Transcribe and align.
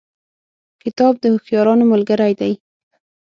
کتاب 0.83 1.13
د 1.19 1.23
هوښیارانو 1.33 1.83
ملګری 1.93 2.33
دی. 2.39 2.53